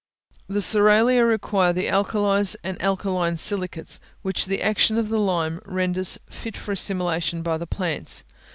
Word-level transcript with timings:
The 0.47 0.61
cerealia 0.63 1.23
require 1.29 1.73
the 1.73 1.85
alkalies 1.87 2.55
and 2.63 2.81
alkaline 2.81 3.37
silicates, 3.37 3.99
which 4.23 4.45
the 4.45 4.59
action 4.63 4.97
of 4.97 5.09
the 5.09 5.19
lime 5.19 5.61
renders 5.63 6.17
fit 6.27 6.57
for 6.57 6.71
assimilation 6.71 7.43
by 7.43 7.59
the 7.59 7.67
plants. 7.67 8.23